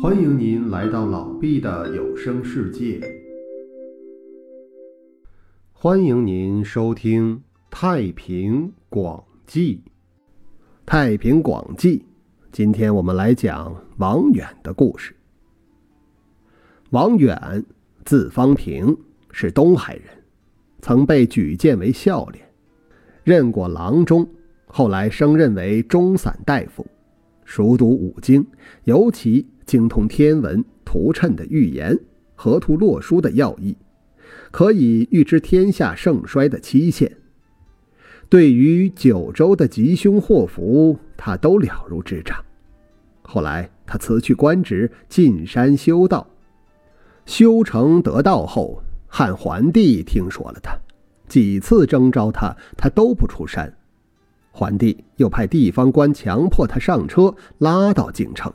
[0.00, 3.00] 欢迎您来到老毕的有声世界。
[5.72, 7.36] 欢迎您收听
[7.68, 9.74] 《太平广记》。
[10.86, 11.98] 《太平广记》，
[12.52, 15.12] 今天我们来讲王远的故事。
[16.90, 17.64] 王远，
[18.04, 18.96] 字方平，
[19.32, 20.04] 是东海人，
[20.80, 22.48] 曾被举荐为孝廉，
[23.24, 24.28] 任过郎中，
[24.66, 26.86] 后来升任为中散大夫，
[27.44, 28.46] 熟读五经，
[28.84, 29.44] 尤其。
[29.68, 31.96] 精通天文、图谶的预言，
[32.34, 33.76] 河图洛书的要义，
[34.50, 37.18] 可以预知天下盛衰的期限。
[38.30, 42.42] 对于九州的吉凶祸福，他都了如指掌。
[43.20, 46.26] 后来他辞去官职，进山修道。
[47.26, 50.74] 修成得道后，汉桓帝听说了他，
[51.28, 53.70] 几次征召他，他都不出山。
[54.50, 58.50] 桓帝又派地方官强迫他上车，拉到京城。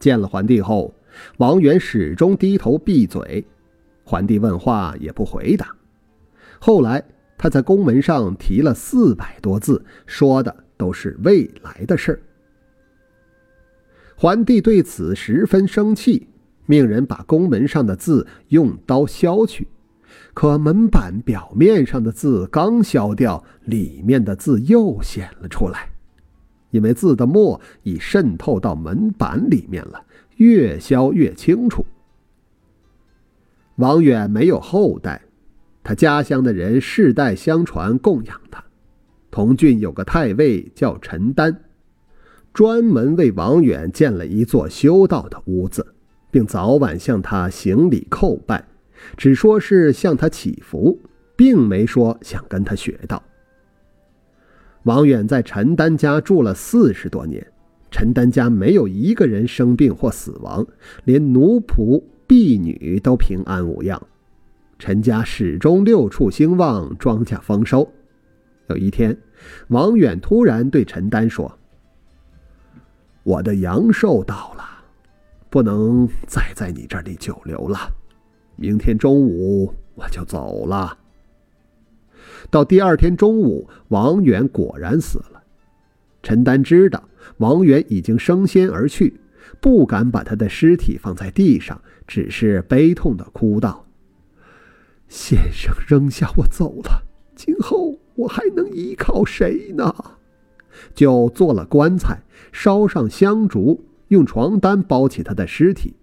[0.00, 0.92] 见了桓帝后，
[1.36, 3.44] 王元始终低头闭嘴，
[4.02, 5.68] 桓帝问话也不回答。
[6.58, 7.04] 后来
[7.38, 12.20] 他在宫门上提了四百多字，说的都是未来的事儿。
[14.16, 16.28] 桓帝对此十分生气，
[16.66, 19.68] 命人把宫门上的字用刀削去。
[20.34, 25.90] 可门板表面上的字刚削掉，里面的字又显了出来。
[26.70, 30.04] 因为字的墨已渗透到门板里面了，
[30.36, 31.84] 越削越清楚。
[33.76, 35.22] 王远没有后代，
[35.82, 38.62] 他家乡的人世代相传供养他。
[39.30, 41.62] 同郡有个太尉叫陈丹，
[42.52, 45.94] 专门为王远建了一座修道的屋子，
[46.30, 48.64] 并早晚向他行礼叩拜，
[49.16, 50.98] 只说是向他祈福，
[51.36, 53.22] 并没说想跟他学道。
[54.84, 57.46] 王远在陈丹家住了四十多年，
[57.90, 60.66] 陈丹家没有一个人生病或死亡，
[61.04, 64.00] 连奴仆婢女都平安无恙。
[64.78, 67.86] 陈家始终六畜兴旺，庄稼丰收。
[68.68, 69.14] 有一天，
[69.68, 71.58] 王远突然对陈丹说
[73.22, 74.64] ：“我的阳寿到了，
[75.50, 77.78] 不能再在你这里久留了。
[78.56, 80.96] 明天中午我就走了。”
[82.48, 85.42] 到第二天中午，王远果然死了。
[86.22, 87.08] 陈丹知道
[87.38, 89.20] 王远已经升仙而去，
[89.60, 93.86] 不敢把他的尸体放在地上，只是悲痛的哭道
[95.08, 97.02] ：“先生扔下我走了，
[97.34, 99.94] 今后我还能依靠谁呢？”
[100.94, 102.22] 就做了棺材，
[102.52, 105.94] 烧上香烛，用床单包起他的尸体。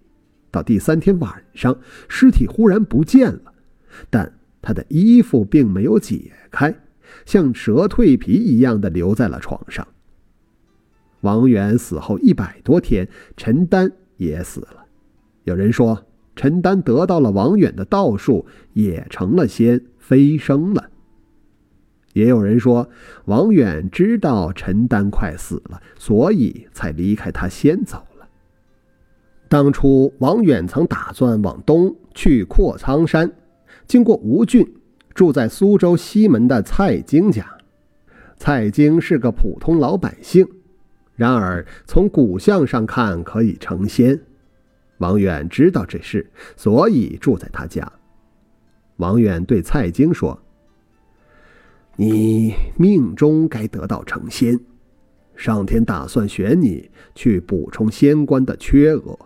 [0.50, 1.78] 到第三天晚上，
[2.08, 3.52] 尸体忽然不见了，
[4.10, 4.37] 但……
[4.60, 6.74] 他的衣服并没有解开，
[7.24, 9.86] 像蛇蜕皮一样的留在了床上。
[11.22, 14.84] 王远死后一百多天，陈丹也死了。
[15.44, 20.90] 有人说，陈丹得到了王远的道术，也成了仙，飞升了。
[22.12, 22.88] 也有人说，
[23.26, 28.28] 王远知道陈丹快死了，所以才离开他先走了。
[29.48, 33.32] 当初王远曾打算往东去阔苍山。
[33.88, 34.70] 经过吴郡，
[35.14, 37.44] 住在苏州西门的蔡京家。
[38.36, 40.46] 蔡京是个普通老百姓，
[41.16, 44.20] 然而从骨相上看可以成仙。
[44.98, 47.90] 王远知道这事，所以住在他家。
[48.96, 50.38] 王远对蔡京说
[51.96, 54.60] ：“你命中该得到成仙，
[55.34, 59.18] 上天打算选你去补充仙官的缺额。”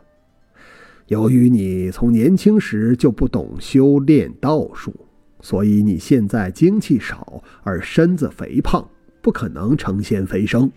[1.09, 4.95] 由于你从年轻时就不懂修炼道术，
[5.41, 8.89] 所以你现在精气少而身子肥胖，
[9.21, 10.71] 不可能成仙飞升。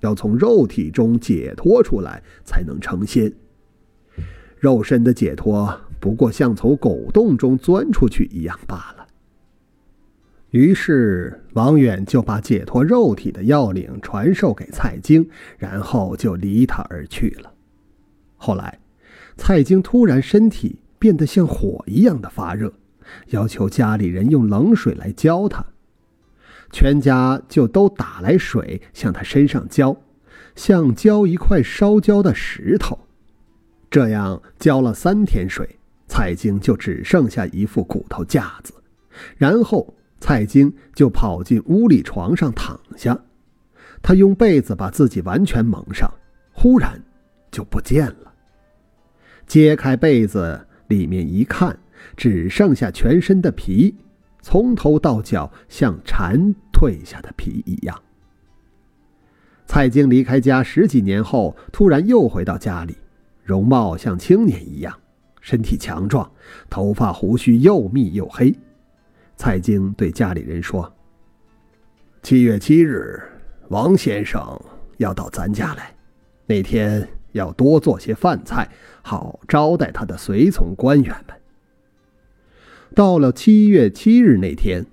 [0.00, 3.30] 要从肉体中解脱出来，才能成仙。
[4.58, 9.06] 肉身的解脱不过像从狗洞中钻出去一样罢了。
[10.50, 17.52] 于是王远就把解脱肉体的要领传授给蔡京，然后就离他而去了。
[18.36, 18.78] 后来。
[19.38, 22.70] 蔡京突然身体变得像火一样的发热，
[23.28, 25.64] 要求家里人用冷水来浇他。
[26.70, 29.96] 全家就都打来水向他身上浇，
[30.54, 32.98] 像浇一块烧焦的石头。
[33.90, 35.78] 这样浇了三天水，
[36.08, 38.74] 蔡京就只剩下一副骨头架子。
[39.36, 43.18] 然后蔡京就跑进屋里床上躺下，
[44.02, 46.12] 他用被子把自己完全蒙上，
[46.52, 47.00] 忽然
[47.50, 48.27] 就不见了。
[49.48, 51.76] 揭开被子，里面一看，
[52.16, 53.96] 只剩下全身的皮，
[54.42, 58.00] 从头到脚像蝉蜕下的皮一样。
[59.66, 62.96] 蔡京离开家十几年后，突然又回到家里，
[63.42, 64.94] 容貌像青年一样，
[65.40, 66.30] 身体强壮，
[66.70, 68.54] 头发胡须又密又黑。
[69.36, 70.92] 蔡京对家里人说
[72.22, 73.22] ：“七月七日，
[73.68, 74.40] 王先生
[74.96, 75.94] 要到咱家来，
[76.46, 77.06] 那天
[77.38, 78.68] 要多做些饭菜，
[79.02, 81.36] 好招待他的随从官员们。”
[82.94, 84.84] 到了七月七日那天，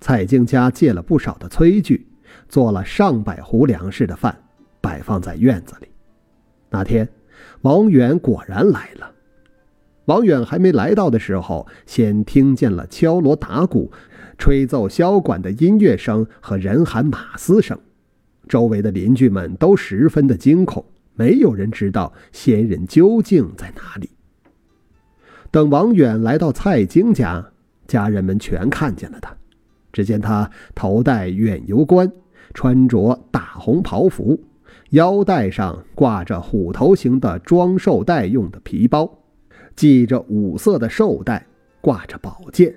[0.00, 2.06] 蔡京家借了不少的炊具，
[2.48, 4.44] 做了上百壶粮食的饭，
[4.80, 5.88] 摆放在院子里。
[6.70, 7.08] 那天，
[7.62, 9.12] 王远果然来了。
[10.04, 13.90] 王远还没来到的时候，先听见了敲锣打鼓、
[14.38, 17.78] 吹奏箫管的音乐声和人喊马嘶声，
[18.48, 20.84] 周围的邻居们都十分的惊恐，
[21.18, 24.08] 没有人知道仙人究竟在哪里。
[25.50, 27.44] 等王远来到蔡京家，
[27.88, 29.36] 家人们全看见了他。
[29.90, 32.12] 只见他头戴远游冠，
[32.54, 34.38] 穿着大红袍服，
[34.90, 39.10] 腰带上挂着虎头形的装寿带用的皮包，
[39.74, 41.44] 系着五色的绶带，
[41.80, 42.72] 挂着宝剑，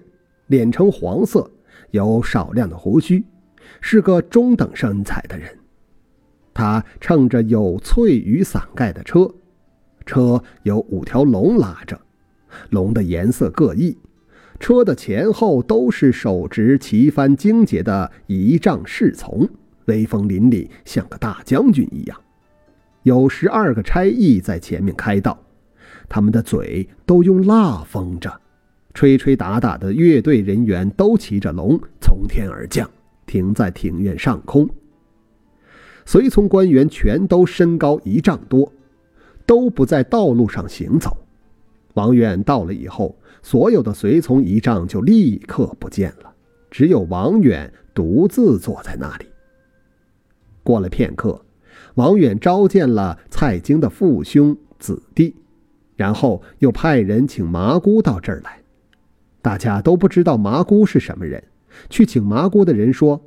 [0.47, 1.47] 脸呈黄色，
[1.91, 3.23] 有少量的胡须，
[3.81, 5.55] 是个中等身材的人。
[6.53, 9.33] 他乘着有翠羽伞盖的车，
[10.05, 11.99] 车有五条龙拉着。
[12.71, 13.97] 龙的颜色各异，
[14.59, 19.47] 车的前后都是手执旗幡荆节的仪仗侍从，
[19.85, 22.17] 威风凛凛，像个大将军一样。
[23.03, 25.41] 有十二个差役在前面开道，
[26.09, 28.41] 他们的嘴都用蜡封着。
[28.93, 32.87] 吹吹打打的乐队人员都骑着龙从天而降，
[33.25, 34.69] 停在庭院上空。
[36.05, 38.71] 随从官员全都身高一丈多，
[39.45, 41.17] 都不在道路上行走。
[41.93, 46.33] 王远到了以后，所有的随从仪仗就立刻不见了，
[46.69, 49.25] 只有王远独自坐在那里。
[50.63, 51.43] 过了片刻，
[51.95, 55.35] 王远召见了蔡京的父兄子弟，
[55.95, 58.61] 然后又派人请麻姑到这儿来。
[59.41, 61.43] 大家都不知道麻姑是什么人，
[61.89, 63.19] 去请麻姑的人说：“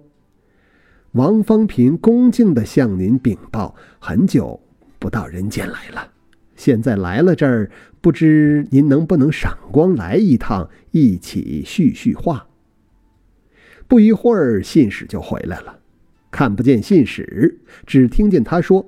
[1.15, 4.61] 王方平恭敬地向您禀报，很久
[4.99, 6.11] 不到人间来了。”
[6.57, 7.71] 现在来了这儿，
[8.01, 12.47] 不知您能不能赏光来一趟，一起叙叙话。
[13.87, 15.79] 不一会儿，信使就回来了，
[16.31, 18.85] 看不见信使，只听见他说：“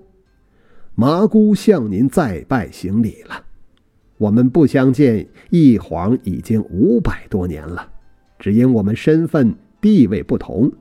[0.94, 3.44] 麻姑向您再拜行礼了。
[4.18, 7.88] 我们不相见一晃已经五百多年了，
[8.38, 10.72] 只因我们身份地位不同，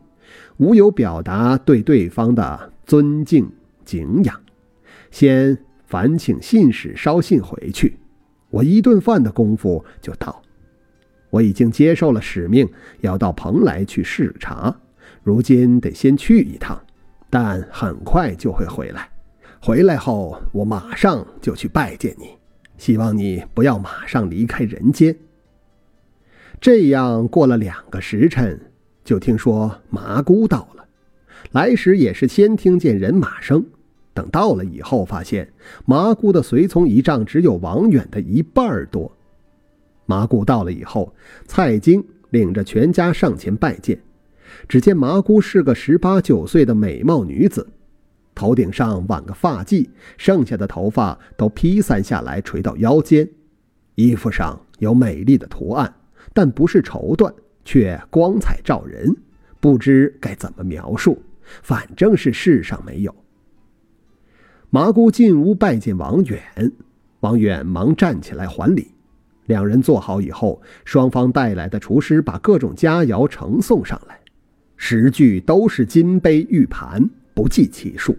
[0.58, 3.52] 无有表达对对方的尊敬
[3.84, 4.42] 敬仰。
[5.12, 5.58] 先。”
[5.88, 7.96] 烦请信使捎信回去，
[8.50, 10.42] 我一顿饭的功夫就到。
[11.30, 12.68] 我已经接受了使命，
[13.02, 14.76] 要到蓬莱去视察，
[15.22, 16.82] 如今得先去一趟，
[17.30, 19.08] 但很快就会回来。
[19.62, 22.32] 回来后，我马上就去拜见你，
[22.80, 25.16] 希望你不要马上离开人间。
[26.60, 28.60] 这样过了两个时辰，
[29.06, 30.86] 就听说麻姑到了，
[31.52, 33.64] 来时也是先听见人马声。
[34.16, 35.48] 等到了以后，发现
[35.86, 39.12] 麻姑的随从仪仗只有王远的一半多。
[40.08, 41.14] 麻姑到了以后，
[41.46, 44.00] 蔡京领着全家上前拜见。
[44.68, 47.68] 只见麻姑是个十八九岁的美貌女子，
[48.34, 49.88] 头顶上挽个发髻，
[50.18, 53.30] 剩下的头发都披散下来垂到腰间。
[53.96, 55.94] 衣服上有美丽的图案，
[56.34, 57.34] 但不是绸缎，
[57.66, 59.14] 却光彩照人，
[59.60, 61.22] 不知该怎么描述，
[61.62, 63.14] 反正是世上没有。
[64.70, 66.72] 麻姑进屋拜见王远，
[67.20, 68.92] 王远忙站起来还礼。
[69.48, 74.20] 两人坐好以后，双方带来的厨师把各种佳肴呈送上来，
[74.76, 78.18] 十具都是金杯玉盘，不计其数。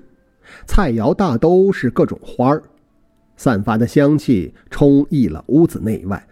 [0.66, 2.62] 菜肴大都是各种花儿，
[3.36, 6.24] 散发的香气充溢了屋子内外。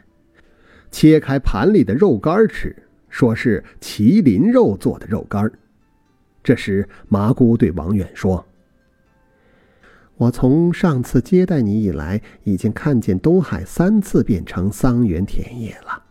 [0.92, 2.74] 切开盘里的肉干吃，
[3.14, 5.48] 说是麒麟肉做的肉干。
[6.42, 8.44] 这时，麻姑对王远说。
[10.16, 16.02] 我从上次接待你以来，已经看见东海三次变成桑园田野了。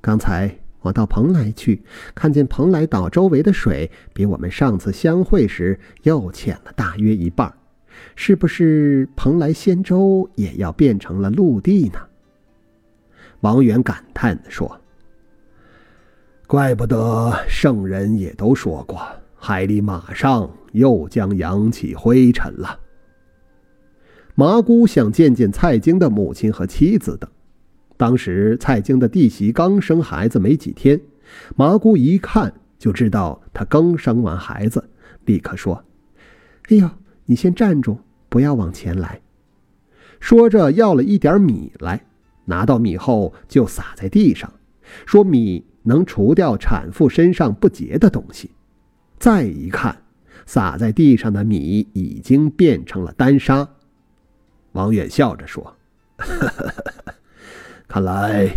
[0.00, 1.82] 刚才我到蓬莱去，
[2.14, 7.52] 看见蓬莱岛周围的水比我们上次相会时又浅了大约一半，
[8.14, 11.98] 是不是蓬莱仙州也要变成了陆地呢？
[13.40, 14.80] 王远感叹地说
[16.46, 19.00] ：“怪不得圣人也都说过，
[19.34, 22.78] 海里马上又将扬起灰尘了。”
[24.36, 27.28] 麻姑想见见蔡京的母亲和妻子等。
[27.96, 31.00] 当时蔡京的弟媳刚生孩子没几天，
[31.56, 34.88] 麻姑一看就知道她刚生完孩子，
[35.24, 35.82] 立刻说
[36.68, 36.88] ：“哎呦，
[37.24, 37.98] 你先站住，
[38.28, 39.20] 不要往前来。”
[40.20, 42.04] 说着要了一点米来，
[42.44, 44.52] 拿到米后就撒在地上，
[45.06, 48.50] 说米能除掉产妇身上不洁的东西。
[49.18, 50.02] 再一看，
[50.44, 53.66] 撒在地上的米已经变成了丹砂。
[54.72, 55.76] 王远笑着说
[56.18, 57.14] ：“呵呵呵
[57.88, 58.50] 看来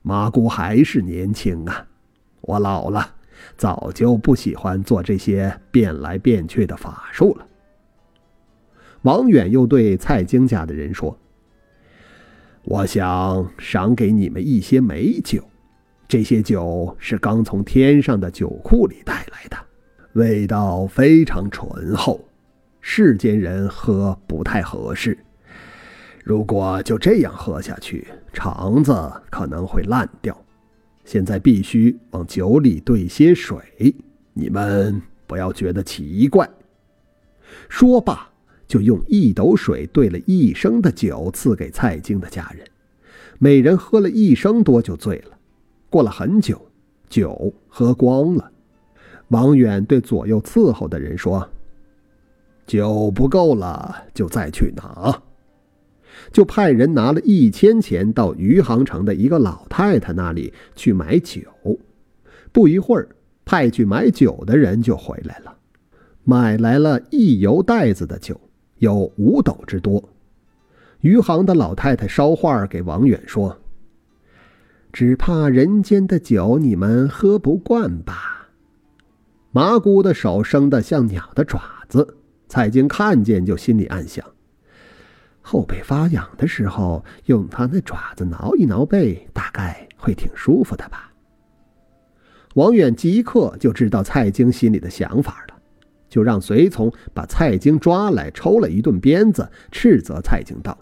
[0.00, 1.86] 麻姑还是年轻啊，
[2.40, 3.14] 我老了。”
[3.58, 7.46] 早就不喜欢做这些变来变去的法术了。
[9.02, 11.18] 王远又对蔡京家的人说
[12.64, 15.44] ：“我想赏给你们一些美酒，
[16.08, 19.56] 这些酒是刚从天上的酒库里带来的，
[20.12, 22.24] 味道非常醇厚，
[22.80, 25.18] 世间人喝不太合适。
[26.22, 28.92] 如果就这样喝下去，肠子
[29.30, 30.36] 可能会烂掉。”
[31.04, 33.94] 现在必须往酒里兑些水，
[34.32, 36.48] 你们不要觉得奇怪。
[37.68, 38.28] 说罢，
[38.66, 42.66] 就用一斗水兑了一升的酒，赐给蔡京的家人。
[43.38, 45.35] 每人喝了一升多就醉了。
[45.88, 46.60] 过了很久，
[47.08, 48.50] 酒喝光了。
[49.28, 51.48] 王远对左右伺候的人说
[52.66, 55.22] ：“酒不够了，就再去拿。”
[56.32, 61.42] 就派人拿了一千钱到余杭城的一个老太太那里去买酒。
[62.52, 63.08] 不一会儿，
[63.44, 65.56] 派去买酒的人就回来了，
[66.24, 68.40] 买来了一油袋子的酒，
[68.78, 70.02] 有五斗之多。
[71.00, 73.56] 余杭的老太太捎话给王远说
[74.96, 78.48] ：“只怕人间的酒你们喝不惯吧？”
[79.52, 82.16] 麻姑的手生得像鸟的爪子，
[82.48, 84.24] 蔡京看见就心里暗想。
[85.42, 91.12] 后背发痒的时候，用他那爪子挠一挠背，大概会挺舒服的吧。
[92.54, 95.56] 王远即刻就知道蔡京心里的想法了，
[96.08, 100.78] 就让随从把蔡京抓来，抽了一顿鞭子，斥责蔡京道：“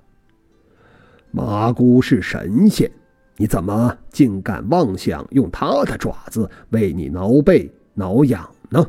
[1.33, 2.89] 麻姑是神仙，
[3.37, 8.87] 你怎么竟敢妄想用他的爪子为你挠背挠痒呢？”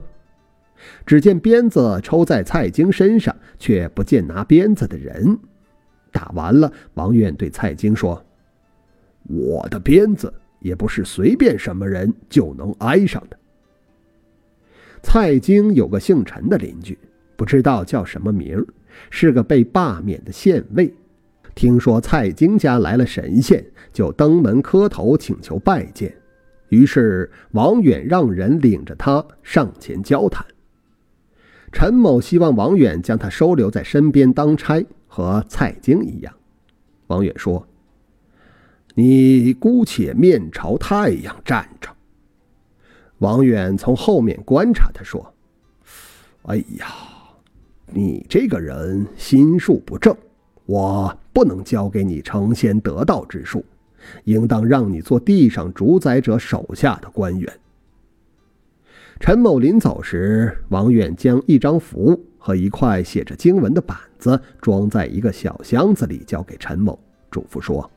[1.06, 5.40] 只见鞭子抽在蔡京身上，却不见拿鞭子的人。
[6.12, 8.24] 打完了，王远对蔡京说
[9.28, 13.40] ：“我的鞭子也不是随便什么人就能挨上的。”
[15.02, 16.98] 蔡京有个姓陈的邻居，
[17.36, 18.64] 不知道叫什么名
[19.10, 20.94] 是个被罢免的县尉。
[21.56, 26.16] 听说蔡京家来了神仙，就登门磕头请求拜见。
[26.70, 30.46] 于是王远让人领着他上前交谈。
[31.72, 34.86] 陈某希望王远将他收留在身边当差。
[35.08, 36.34] 和蔡京一样，
[37.08, 37.66] 王远说
[38.96, 41.90] ：“你姑且面朝太阳站着。”
[43.20, 45.34] 王远从后面观察他，说
[46.48, 46.88] ：“哎呀，
[47.94, 50.14] 你这个人心术不正，
[50.66, 53.64] 我不能教给你成仙得道之术，
[54.24, 57.60] 应当让你做地上主宰者手下的官员。”
[59.20, 63.98] 陈某临走时，王远将一张符和一块写着经文的板。
[64.18, 66.98] 子装在一个小箱子里，交给陈某，
[67.30, 67.88] 嘱咐说：“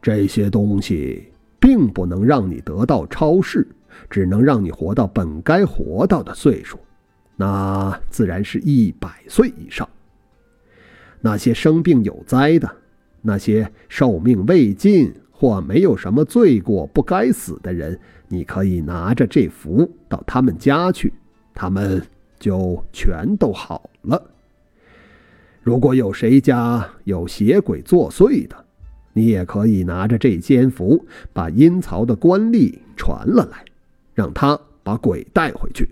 [0.00, 3.66] 这些东西并不能让你得到超世，
[4.08, 6.78] 只能让你活到本该活到的岁数，
[7.34, 9.88] 那自然是一百岁以上。
[11.20, 12.70] 那些生病有灾的，
[13.22, 17.98] 那些寿命未尽或没有什么罪过不该死的人，
[18.28, 21.12] 你可以拿着这符到他们家去，
[21.54, 22.02] 他们
[22.38, 24.30] 就全都好了。”
[25.62, 28.56] 如果有谁家有邪鬼作祟的，
[29.12, 33.64] 你也可以拿着这间符，把阴曹的官吏传了来，
[34.14, 35.90] 让他把鬼带回去。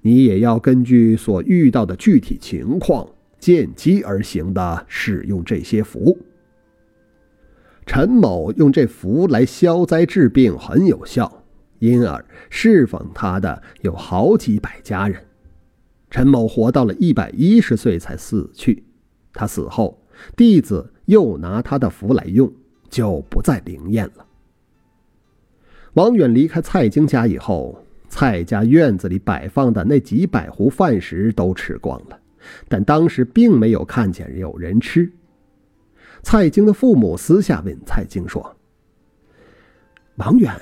[0.00, 3.06] 你也要根据所遇到的具体情况，
[3.40, 6.16] 见机而行的使用这些符。
[7.86, 11.42] 陈某用这符来消灾治病很有效，
[11.80, 15.20] 因而侍奉他的有好几百家人。
[16.08, 18.84] 陈某活到了一百一十岁才死去，
[19.32, 20.00] 他死后，
[20.36, 22.52] 弟子又拿他的符来用，
[22.88, 24.26] 就不再灵验了。
[25.94, 32.19] 王远离开蔡京家以后，蔡家院子里摆放的那几百壶饭食都吃光了，
[32.68, 35.10] 但当时并没有看见有人吃。
[36.22, 38.56] 蔡京的父母私下问蔡京说
[40.16, 40.54] ：“王远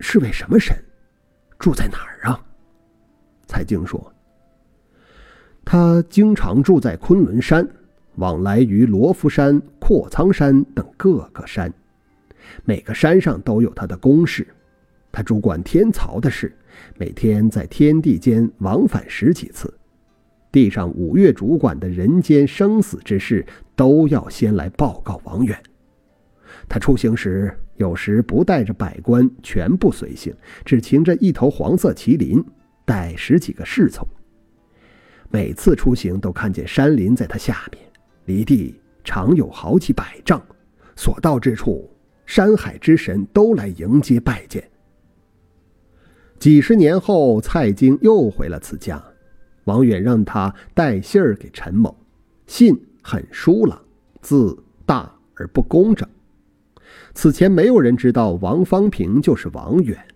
[0.00, 0.76] 是位什么神？
[1.58, 2.40] 住在哪儿啊？”
[3.46, 4.12] 蔡京说。
[5.66, 7.66] 他经常住在昆仑山，
[8.16, 11.72] 往来于罗浮山、阔苍山等各个山，
[12.64, 14.46] 每个山上都有他的宫室。
[15.10, 16.54] 他主管天曹的事，
[16.98, 19.72] 每天在天地间往返十几次。
[20.54, 23.44] 地上五岳主管的人间生死之事，
[23.74, 25.60] 都要先来报告王远。
[26.68, 30.32] 他出行时，有时不带着百官全部随行，
[30.64, 32.40] 只骑着一头黄色麒麟，
[32.84, 34.06] 带十几个侍从。
[35.28, 37.82] 每次出行都看见山林在他下面，
[38.26, 40.40] 离地常有好几百丈，
[40.94, 41.90] 所到之处，
[42.26, 44.62] 山海之神都来迎接拜见。
[46.38, 49.02] 几十年后，蔡京又回了此家，
[49.64, 51.96] 王远让他带信儿给陈某，
[52.46, 53.80] 信很疏朗，
[54.20, 56.08] 字大而不工整。
[57.12, 60.06] 此前没有人知道王方平就是王远，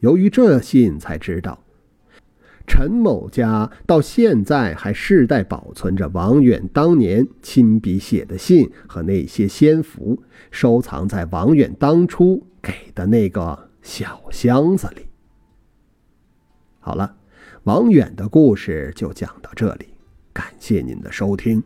[0.00, 1.62] 由于这信才知道。
[2.68, 10.20] 陈某家到现在还世代保存着王远当年亲笔写的信和那些仙符，
[10.50, 15.06] 收藏在王远当初给的那个小箱子里。
[16.80, 17.15] 好了，
[17.66, 19.88] 王远的故事就讲到这里，
[20.32, 21.60] 感谢您的收听。